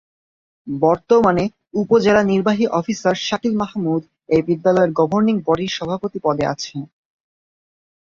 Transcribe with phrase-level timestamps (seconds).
[0.67, 1.43] বর্তমানে
[1.81, 4.01] উপজেলা নির্বাহী অফিসার শাকিল মাহমুদ
[4.29, 6.75] এই বিদ্যালয়ের গভর্নিং বডির সভাপতি পদে আছে।